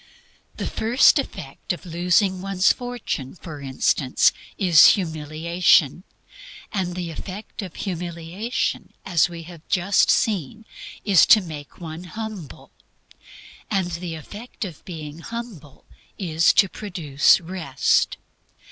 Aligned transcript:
The 0.57 0.65
first 0.65 1.19
effect 1.19 1.71
of 1.73 1.85
losing 1.85 2.41
one's 2.41 2.73
fortune, 2.73 3.35
for 3.35 3.61
instance, 3.61 4.33
is 4.57 4.87
humiliation; 4.93 6.05
and 6.71 6.95
the 6.95 7.11
effect 7.11 7.61
of 7.61 7.75
humiliation, 7.75 8.93
as 9.05 9.29
we 9.29 9.43
have 9.43 9.61
just 9.69 10.09
seen, 10.09 10.65
is 11.05 11.27
to 11.27 11.39
make 11.41 11.79
one 11.79 12.05
humble; 12.05 12.71
and 13.69 13.91
the 13.91 14.15
effect 14.15 14.65
of 14.65 14.83
being 14.85 15.19
humble 15.19 15.85
is 16.17 16.51
to 16.53 16.67
produce 16.67 17.39
Rest. 17.39 18.17